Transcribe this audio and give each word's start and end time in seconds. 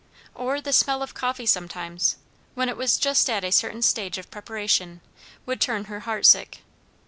Or 0.33 0.61
the 0.61 0.73
smell 0.73 1.03
of 1.03 1.13
coffee 1.13 1.45
sometimes, 1.45 2.15
when 2.55 2.69
it 2.69 2.75
was 2.75 2.97
just 2.97 3.29
at 3.29 3.43
a 3.43 3.51
certain 3.51 3.83
stage 3.83 4.17
of 4.17 4.31
preparation, 4.31 4.99
would 5.45 5.61
turn 5.61 5.85
her 5.85 5.99
heart 5.99 6.25
sick. 6.25 6.61